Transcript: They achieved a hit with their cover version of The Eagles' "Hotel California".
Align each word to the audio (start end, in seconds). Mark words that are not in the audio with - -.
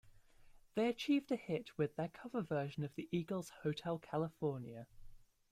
They 0.73 0.87
achieved 0.89 1.31
a 1.31 1.35
hit 1.35 1.77
with 1.77 1.95
their 1.95 2.07
cover 2.07 2.41
version 2.41 2.83
of 2.83 2.95
The 2.95 3.07
Eagles' 3.11 3.51
"Hotel 3.61 3.99
California". 3.99 4.87